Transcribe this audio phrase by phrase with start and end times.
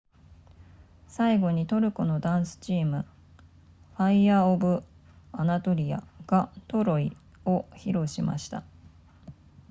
[1.07, 3.05] 最後にトルコのダンスチーム
[3.97, 4.81] ファイヤーオブ
[5.31, 8.63] アナトリアがトロイを披露しました